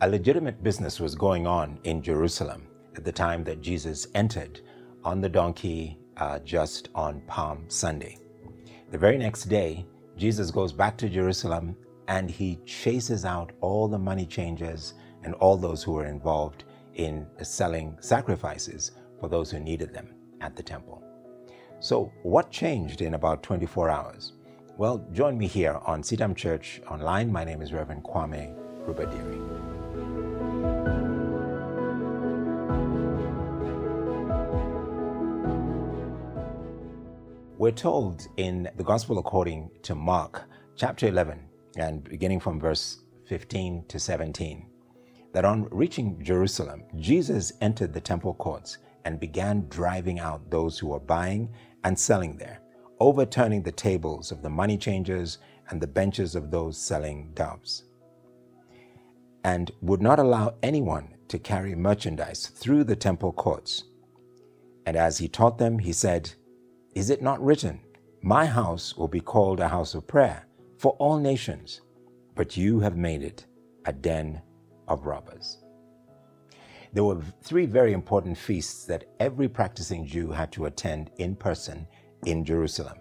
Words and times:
A 0.00 0.08
legitimate 0.08 0.62
business 0.62 1.00
was 1.00 1.16
going 1.16 1.44
on 1.44 1.80
in 1.82 2.00
Jerusalem 2.00 2.68
at 2.94 3.04
the 3.04 3.10
time 3.10 3.42
that 3.42 3.60
Jesus 3.60 4.06
entered 4.14 4.60
on 5.02 5.20
the 5.20 5.28
donkey 5.28 5.98
uh, 6.18 6.38
just 6.38 6.88
on 6.94 7.20
Palm 7.22 7.64
Sunday. 7.66 8.16
The 8.92 8.98
very 8.98 9.18
next 9.18 9.46
day, 9.46 9.84
Jesus 10.16 10.52
goes 10.52 10.72
back 10.72 10.96
to 10.98 11.08
Jerusalem 11.08 11.76
and 12.06 12.30
he 12.30 12.60
chases 12.64 13.24
out 13.24 13.50
all 13.60 13.88
the 13.88 13.98
money 13.98 14.24
changers 14.24 14.94
and 15.24 15.34
all 15.34 15.56
those 15.56 15.82
who 15.82 15.94
were 15.94 16.06
involved 16.06 16.62
in 16.94 17.26
selling 17.42 17.96
sacrifices 18.00 18.92
for 19.18 19.28
those 19.28 19.50
who 19.50 19.58
needed 19.58 19.92
them 19.92 20.14
at 20.40 20.54
the 20.54 20.62
temple. 20.62 21.02
So, 21.80 22.12
what 22.22 22.52
changed 22.52 23.02
in 23.02 23.14
about 23.14 23.42
24 23.42 23.90
hours? 23.90 24.34
Well, 24.76 25.04
join 25.12 25.36
me 25.36 25.48
here 25.48 25.80
on 25.84 26.04
CITAM 26.04 26.36
Church 26.36 26.80
Online. 26.88 27.32
My 27.32 27.42
name 27.42 27.62
is 27.62 27.72
Reverend 27.72 28.04
Kwame 28.04 28.54
Rubadiri. 28.86 29.57
We're 37.68 37.72
told 37.72 38.28
in 38.38 38.70
the 38.76 38.82
Gospel 38.82 39.18
according 39.18 39.70
to 39.82 39.94
Mark, 39.94 40.44
chapter 40.74 41.06
11, 41.06 41.38
and 41.76 42.02
beginning 42.02 42.40
from 42.40 42.58
verse 42.58 43.00
15 43.26 43.84
to 43.88 44.00
17, 44.00 44.66
that 45.34 45.44
on 45.44 45.68
reaching 45.70 46.24
Jerusalem, 46.24 46.84
Jesus 46.96 47.52
entered 47.60 47.92
the 47.92 48.00
temple 48.00 48.32
courts 48.32 48.78
and 49.04 49.20
began 49.20 49.66
driving 49.68 50.18
out 50.18 50.50
those 50.50 50.78
who 50.78 50.86
were 50.86 50.98
buying 50.98 51.52
and 51.84 51.98
selling 51.98 52.38
there, 52.38 52.62
overturning 53.00 53.62
the 53.62 53.70
tables 53.70 54.32
of 54.32 54.40
the 54.40 54.48
money 54.48 54.78
changers 54.78 55.36
and 55.68 55.78
the 55.78 55.86
benches 55.86 56.34
of 56.34 56.50
those 56.50 56.78
selling 56.78 57.32
doves, 57.34 57.84
and 59.44 59.72
would 59.82 60.00
not 60.00 60.18
allow 60.18 60.54
anyone 60.62 61.14
to 61.28 61.38
carry 61.38 61.74
merchandise 61.74 62.46
through 62.46 62.84
the 62.84 62.96
temple 62.96 63.30
courts. 63.30 63.84
And 64.86 64.96
as 64.96 65.18
he 65.18 65.28
taught 65.28 65.58
them, 65.58 65.80
he 65.80 65.92
said, 65.92 66.32
Is 66.94 67.10
it 67.10 67.22
not 67.22 67.44
written, 67.44 67.80
My 68.22 68.46
house 68.46 68.96
will 68.96 69.08
be 69.08 69.20
called 69.20 69.60
a 69.60 69.68
house 69.68 69.94
of 69.94 70.06
prayer 70.06 70.46
for 70.78 70.92
all 70.92 71.18
nations, 71.18 71.82
but 72.34 72.56
you 72.56 72.80
have 72.80 72.96
made 72.96 73.22
it 73.22 73.46
a 73.86 73.92
den 73.92 74.42
of 74.88 75.06
robbers? 75.06 75.58
there 76.92 77.04
were 77.04 77.20
three 77.42 77.66
very 77.66 77.92
important 77.92 78.36
feasts 78.36 78.84
that 78.86 79.04
every 79.20 79.48
practicing 79.48 80.06
Jew 80.06 80.30
had 80.30 80.50
to 80.52 80.66
attend 80.66 81.10
in 81.18 81.36
person 81.36 81.86
in 82.26 82.44
Jerusalem. 82.44 82.98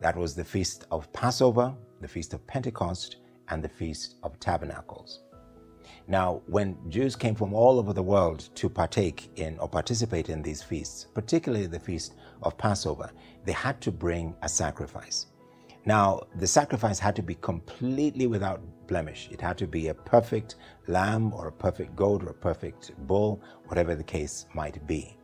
That 0.00 0.16
was 0.16 0.34
the 0.34 0.44
Feast 0.44 0.86
of 0.90 1.12
Passover, 1.12 1.74
the 2.00 2.08
Feast 2.08 2.34
of 2.34 2.46
Pentecost, 2.46 3.16
and 3.48 3.62
the 3.62 3.68
Feast 3.68 4.16
of 4.22 4.38
Tabernacles. 4.40 5.22
Now, 6.06 6.42
when 6.46 6.76
Jews 6.88 7.16
came 7.16 7.34
from 7.34 7.54
all 7.54 7.78
over 7.78 7.92
the 7.92 8.02
world 8.02 8.48
to 8.56 8.68
partake 8.68 9.30
in 9.36 9.58
or 9.58 9.68
participate 9.68 10.28
in 10.28 10.42
these 10.42 10.62
feasts, 10.62 11.06
particularly 11.14 11.66
the 11.66 11.78
Feast 11.78 12.14
of 12.42 12.58
Passover, 12.58 13.10
they 13.44 13.52
had 13.52 13.80
to 13.82 13.92
bring 13.92 14.34
a 14.42 14.48
sacrifice. 14.48 15.26
Now, 15.86 16.20
the 16.36 16.46
sacrifice 16.46 16.98
had 16.98 17.16
to 17.16 17.22
be 17.22 17.36
completely 17.36 18.26
without 18.26 18.60
blemish. 18.86 19.28
It 19.30 19.40
had 19.40 19.56
to 19.58 19.66
be 19.66 19.88
a 19.88 19.94
perfect 19.94 20.56
lamb 20.88 21.32
or 21.32 21.48
a 21.48 21.52
perfect 21.52 21.96
goat 21.96 22.22
or 22.22 22.30
a 22.30 22.34
perfect 22.34 22.92
bull, 23.06 23.40
whatever 23.66 23.94
the 23.94 24.04
case 24.04 24.46
might 24.52 24.86
be. 24.86 25.16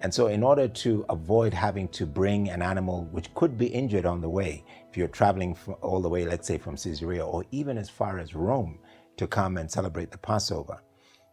And 0.00 0.12
so, 0.12 0.26
in 0.26 0.42
order 0.42 0.68
to 0.68 1.04
avoid 1.08 1.54
having 1.54 1.88
to 1.88 2.06
bring 2.06 2.50
an 2.50 2.62
animal 2.62 3.04
which 3.10 3.32
could 3.34 3.56
be 3.56 3.66
injured 3.66 4.06
on 4.06 4.20
the 4.20 4.28
way, 4.28 4.64
if 4.90 4.96
you're 4.96 5.08
traveling 5.08 5.56
all 5.80 6.00
the 6.00 6.08
way, 6.08 6.24
let's 6.26 6.46
say 6.46 6.58
from 6.58 6.76
Caesarea 6.76 7.24
or 7.24 7.44
even 7.52 7.78
as 7.78 7.88
far 7.88 8.18
as 8.18 8.34
Rome 8.34 8.78
to 9.16 9.26
come 9.26 9.56
and 9.56 9.70
celebrate 9.70 10.10
the 10.10 10.18
Passover, 10.18 10.80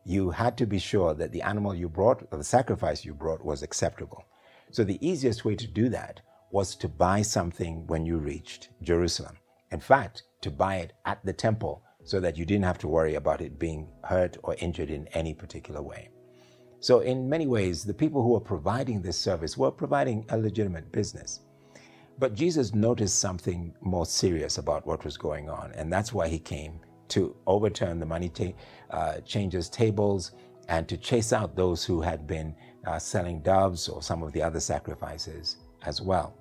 you 0.04 0.32
had 0.32 0.58
to 0.58 0.66
be 0.66 0.80
sure 0.80 1.14
that 1.14 1.32
the 1.32 1.42
animal 1.42 1.76
you 1.76 1.88
brought 1.88 2.28
or 2.32 2.38
the 2.38 2.44
sacrifice 2.44 3.06
you 3.06 3.14
brought 3.14 3.44
was 3.46 3.62
acceptable. 3.62 4.26
So, 4.72 4.84
the 4.84 5.06
easiest 5.06 5.46
way 5.46 5.56
to 5.56 5.68
do 5.68 5.90
that 5.90 6.22
was 6.52 6.76
to 6.76 6.88
buy 6.88 7.22
something 7.22 7.86
when 7.88 8.06
you 8.06 8.18
reached 8.18 8.70
Jerusalem. 8.82 9.38
In 9.72 9.80
fact, 9.80 10.24
to 10.42 10.52
buy 10.52 10.78
it 10.78 10.94
at 11.06 11.24
the 11.24 11.34
temple 11.34 11.84
so 12.04 12.20
that 12.20 12.38
you 12.38 12.46
didn't 12.46 12.66
have 12.66 12.80
to 12.80 12.88
worry 12.88 13.16
about 13.16 13.42
it 13.42 13.60
being 13.60 13.88
hurt 14.04 14.38
or 14.44 14.56
injured 14.60 14.90
in 14.90 15.08
any 15.10 15.34
particular 15.34 15.82
way. 15.82 16.10
So, 16.80 17.02
in 17.02 17.30
many 17.30 17.46
ways, 17.46 17.84
the 17.84 17.94
people 17.94 18.24
who 18.24 18.30
were 18.30 18.40
providing 18.40 19.02
this 19.02 19.18
service 19.18 19.56
were 19.56 19.72
providing 19.72 20.26
a 20.30 20.38
legitimate 20.38 20.92
business. 20.92 21.42
But 22.18 22.34
Jesus 22.34 22.74
noticed 22.74 23.20
something 23.20 23.74
more 23.82 24.06
serious 24.06 24.58
about 24.58 24.86
what 24.86 25.06
was 25.06 25.18
going 25.18 25.50
on, 25.50 25.72
and 25.74 25.92
that's 25.94 26.12
why 26.12 26.28
he 26.28 26.40
came 26.40 26.80
to 27.12 27.36
overturn 27.48 28.00
the 28.00 28.06
money 28.06 28.30
ta- 28.30 28.54
uh, 28.90 29.20
changers' 29.22 29.70
tables 29.70 30.32
and 30.68 30.88
to 30.88 30.98
chase 30.98 31.34
out 31.34 31.56
those 31.56 31.84
who 31.84 32.02
had 32.02 32.28
been 32.28 32.56
uh, 32.86 32.98
selling 32.98 33.42
doves 33.42 33.88
or 33.88 34.02
some 34.02 34.24
of 34.24 34.32
the 34.32 34.42
other 34.42 34.60
sacrifices 34.60 35.58
as 35.84 36.02
well 36.02 36.36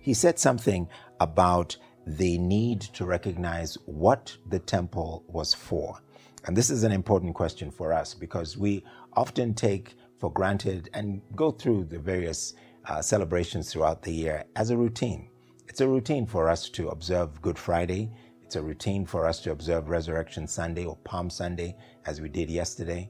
he 0.00 0.14
said 0.14 0.38
something 0.38 0.88
about 1.20 1.76
the 2.06 2.38
need 2.38 2.80
to 2.80 3.04
recognize 3.04 3.76
what 3.84 4.36
the 4.48 4.58
temple 4.58 5.24
was 5.28 5.52
for. 5.52 6.00
And 6.46 6.56
this 6.56 6.70
is 6.70 6.84
an 6.84 6.92
important 6.92 7.34
question 7.34 7.70
for 7.70 7.92
us 7.92 8.14
because 8.14 8.56
we 8.56 8.82
often 9.12 9.52
take 9.52 9.94
for 10.18 10.32
granted 10.32 10.88
and 10.94 11.20
go 11.36 11.50
through 11.50 11.84
the 11.84 11.98
various 11.98 12.54
uh, 12.86 13.02
celebrations 13.02 13.70
throughout 13.70 14.02
the 14.02 14.12
year 14.12 14.44
as 14.56 14.70
a 14.70 14.76
routine. 14.76 15.28
It's 15.68 15.82
a 15.82 15.88
routine 15.88 16.26
for 16.26 16.48
us 16.48 16.68
to 16.70 16.88
observe 16.88 17.40
Good 17.42 17.58
Friday. 17.58 18.10
It's 18.50 18.56
a 18.56 18.62
routine 18.62 19.06
for 19.06 19.26
us 19.26 19.38
to 19.42 19.52
observe 19.52 19.90
Resurrection 19.90 20.48
Sunday 20.48 20.84
or 20.84 20.96
Palm 21.04 21.30
Sunday, 21.30 21.76
as 22.04 22.20
we 22.20 22.28
did 22.28 22.50
yesterday. 22.50 23.08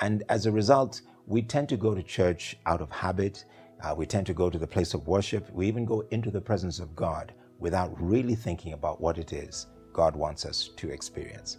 And 0.00 0.22
as 0.28 0.44
a 0.44 0.52
result, 0.52 1.00
we 1.26 1.40
tend 1.40 1.70
to 1.70 1.78
go 1.78 1.94
to 1.94 2.02
church 2.02 2.58
out 2.66 2.82
of 2.82 2.90
habit 2.90 3.46
uh, 3.82 3.94
we 3.96 4.04
tend 4.04 4.26
to 4.26 4.34
go 4.34 4.50
to 4.50 4.58
the 4.58 4.66
place 4.66 4.92
of 4.92 5.08
worship. 5.08 5.50
We 5.50 5.66
even 5.66 5.86
go 5.86 6.04
into 6.10 6.30
the 6.30 6.42
presence 6.42 6.78
of 6.78 6.94
God 6.94 7.32
without 7.58 7.90
really 7.98 8.34
thinking 8.34 8.74
about 8.74 9.00
what 9.00 9.16
it 9.16 9.32
is 9.32 9.68
God 9.94 10.14
wants 10.14 10.44
us 10.44 10.68
to 10.76 10.90
experience. 10.90 11.56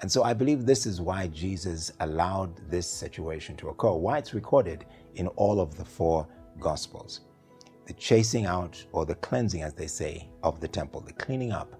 And 0.00 0.10
so 0.10 0.24
I 0.24 0.34
believe 0.34 0.66
this 0.66 0.84
is 0.84 1.00
why 1.00 1.28
Jesus 1.28 1.92
allowed 2.00 2.68
this 2.68 2.88
situation 2.88 3.56
to 3.58 3.68
occur, 3.68 3.92
why 3.92 4.18
it's 4.18 4.34
recorded 4.34 4.86
in 5.14 5.28
all 5.28 5.60
of 5.60 5.76
the 5.76 5.84
four 5.84 6.26
Gospels. 6.58 7.20
The 7.86 7.92
chasing 7.92 8.44
out, 8.44 8.84
or 8.90 9.06
the 9.06 9.14
cleansing, 9.14 9.62
as 9.62 9.72
they 9.72 9.86
say, 9.86 10.28
of 10.42 10.58
the 10.58 10.66
temple, 10.66 11.00
the 11.00 11.12
cleaning 11.12 11.52
up 11.52 11.76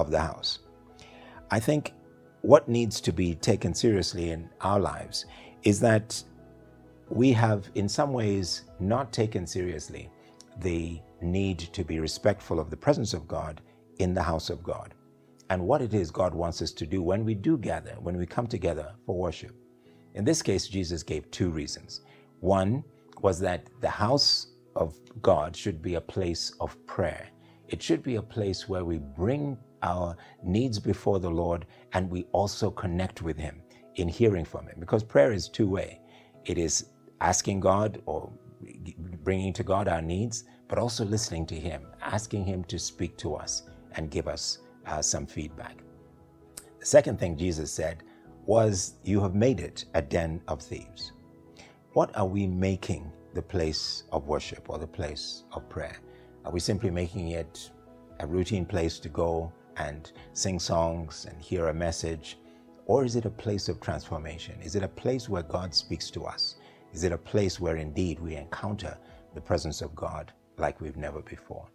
of 0.00 0.10
the 0.10 0.20
house. 0.20 0.60
I 1.50 1.60
think 1.60 1.92
what 2.42 2.68
needs 2.68 3.00
to 3.02 3.12
be 3.12 3.34
taken 3.34 3.74
seriously 3.74 4.30
in 4.30 4.48
our 4.60 4.80
lives 4.80 5.26
is 5.64 5.80
that 5.80 6.22
we 7.08 7.32
have, 7.32 7.68
in 7.74 7.88
some 7.88 8.12
ways, 8.12 8.62
not 8.80 9.12
taken 9.12 9.46
seriously 9.46 10.10
the 10.60 11.00
need 11.20 11.58
to 11.58 11.84
be 11.84 12.00
respectful 12.00 12.60
of 12.60 12.70
the 12.70 12.76
presence 12.76 13.12
of 13.14 13.26
God 13.26 13.60
in 13.98 14.14
the 14.14 14.22
house 14.22 14.50
of 14.50 14.62
God 14.62 14.94
and 15.50 15.62
what 15.62 15.82
it 15.82 15.94
is 15.94 16.10
God 16.10 16.34
wants 16.34 16.60
us 16.62 16.72
to 16.72 16.86
do 16.86 17.02
when 17.02 17.24
we 17.24 17.34
do 17.34 17.56
gather, 17.56 17.96
when 18.00 18.16
we 18.16 18.26
come 18.26 18.46
together 18.46 18.92
for 19.06 19.16
worship. 19.16 19.54
In 20.14 20.24
this 20.24 20.42
case, 20.42 20.68
Jesus 20.68 21.02
gave 21.02 21.30
two 21.30 21.50
reasons. 21.50 22.02
One 22.40 22.84
was 23.22 23.40
that 23.40 23.68
the 23.80 23.88
house 23.88 24.48
of 24.76 24.96
God 25.22 25.56
should 25.56 25.80
be 25.82 25.94
a 25.94 26.00
place 26.00 26.52
of 26.60 26.76
prayer. 26.86 27.28
It 27.68 27.82
should 27.82 28.02
be 28.02 28.16
a 28.16 28.22
place 28.22 28.68
where 28.68 28.84
we 28.84 28.98
bring 28.98 29.56
our 29.82 30.16
needs 30.42 30.78
before 30.78 31.20
the 31.20 31.30
Lord 31.30 31.66
and 31.92 32.10
we 32.10 32.24
also 32.32 32.70
connect 32.70 33.22
with 33.22 33.36
Him 33.36 33.62
in 33.96 34.08
hearing 34.08 34.44
from 34.44 34.66
Him 34.66 34.76
because 34.78 35.02
prayer 35.02 35.32
is 35.32 35.48
two 35.48 35.68
way. 35.68 36.00
It 36.44 36.58
is 36.58 36.86
asking 37.20 37.60
God 37.60 38.00
or 38.06 38.32
bringing 39.24 39.52
to 39.54 39.62
God 39.62 39.88
our 39.88 40.02
needs, 40.02 40.44
but 40.68 40.78
also 40.78 41.04
listening 41.04 41.46
to 41.46 41.54
Him, 41.54 41.82
asking 42.02 42.44
Him 42.44 42.64
to 42.64 42.78
speak 42.78 43.16
to 43.18 43.34
us 43.34 43.64
and 43.92 44.10
give 44.10 44.28
us 44.28 44.58
uh, 44.86 45.02
some 45.02 45.26
feedback. 45.26 45.78
The 46.80 46.86
second 46.86 47.18
thing 47.18 47.36
Jesus 47.36 47.72
said 47.72 48.02
was, 48.46 48.94
You 49.04 49.20
have 49.20 49.34
made 49.34 49.60
it 49.60 49.84
a 49.94 50.02
den 50.02 50.40
of 50.48 50.62
thieves. 50.62 51.12
What 51.92 52.16
are 52.16 52.26
we 52.26 52.46
making 52.46 53.12
the 53.34 53.42
place 53.42 54.04
of 54.12 54.26
worship 54.26 54.70
or 54.70 54.78
the 54.78 54.86
place 54.86 55.44
of 55.52 55.68
prayer? 55.68 55.98
Are 56.44 56.52
we 56.52 56.60
simply 56.60 56.90
making 56.90 57.28
it 57.28 57.70
a 58.20 58.26
routine 58.26 58.64
place 58.64 58.98
to 59.00 59.08
go 59.08 59.52
and 59.78 60.12
sing 60.32 60.58
songs 60.58 61.26
and 61.28 61.40
hear 61.40 61.68
a 61.68 61.74
message? 61.74 62.38
Or 62.86 63.04
is 63.04 63.16
it 63.16 63.26
a 63.26 63.30
place 63.30 63.68
of 63.68 63.80
transformation? 63.80 64.60
Is 64.62 64.74
it 64.74 64.82
a 64.82 64.88
place 64.88 65.28
where 65.28 65.42
God 65.42 65.74
speaks 65.74 66.10
to 66.10 66.24
us? 66.24 66.56
Is 66.92 67.04
it 67.04 67.12
a 67.12 67.18
place 67.18 67.60
where 67.60 67.76
indeed 67.76 68.18
we 68.18 68.36
encounter 68.36 68.96
the 69.34 69.40
presence 69.40 69.82
of 69.82 69.94
God 69.94 70.32
like 70.56 70.80
we've 70.80 70.96
never 70.96 71.20
before? 71.20 71.68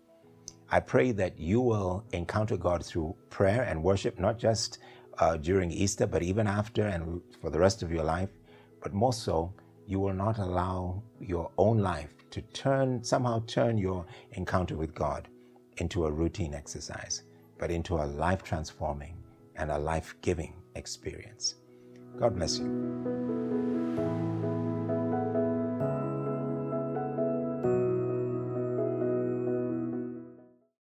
I 0.72 0.80
pray 0.80 1.12
that 1.12 1.38
you 1.38 1.62
will 1.62 2.04
encounter 2.14 2.58
God 2.58 2.84
through 2.84 3.16
prayer 3.30 3.62
and 3.62 3.84
worship, 3.84 4.20
not 4.20 4.40
just 4.40 4.80
uh, 5.20 5.38
during 5.38 5.72
Easter, 5.72 6.08
but 6.08 6.24
even 6.24 6.48
after 6.48 6.88
and 6.88 7.22
for 7.42 7.52
the 7.52 7.60
rest 7.60 7.84
of 7.84 7.92
your 7.92 8.04
life. 8.04 8.30
But 8.82 8.94
more 8.94 9.14
so, 9.14 9.54
you 9.86 10.00
will 10.00 10.14
not 10.14 10.40
allow 10.40 11.04
your 11.20 11.52
own 11.58 11.78
life 11.78 12.10
to 12.32 12.42
turn, 12.42 13.04
somehow 13.04 13.44
turn 13.46 13.78
your 13.78 14.06
encounter 14.32 14.76
with 14.76 14.96
God 14.96 15.28
into 15.78 16.06
a 16.06 16.12
routine 16.12 16.54
exercise, 16.54 17.24
but 17.58 17.72
into 17.72 17.96
a 17.96 18.06
life 18.06 18.44
transforming 18.44 19.18
and 19.56 19.72
a 19.72 19.78
life 19.78 20.16
giving 20.22 20.54
experience. 20.76 21.56
God 22.20 22.36
bless 22.36 22.60
you. 22.60 23.43